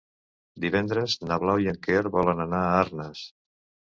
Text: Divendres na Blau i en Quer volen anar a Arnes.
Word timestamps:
Divendres 0.63 1.15
na 1.31 1.37
Blau 1.43 1.61
i 1.65 1.69
en 1.73 1.77
Quer 1.87 2.01
volen 2.17 2.43
anar 2.47 2.61
a 2.71 2.75
Arnes. 2.81 3.21